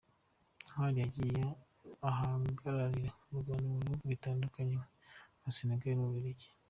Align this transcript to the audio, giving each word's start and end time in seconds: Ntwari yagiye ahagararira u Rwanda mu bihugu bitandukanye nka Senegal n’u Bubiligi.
Ntwari 0.69 0.97
yagiye 1.03 1.41
ahagararira 2.09 3.11
u 3.33 3.35
Rwanda 3.41 3.51
mu 3.67 3.75
bihugu 3.79 4.03
bitandukanye 4.11 4.75
nka 5.39 5.49
Senegal 5.57 5.93
n’u 5.95 6.07
Bubiligi. 6.07 6.47